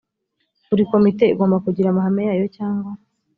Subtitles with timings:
[0.69, 2.91] buri komite igomba kugira amahame yayo cyangwa